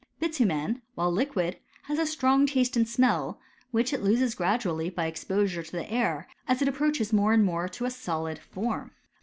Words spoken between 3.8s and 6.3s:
it loses gradually by exposure to the air,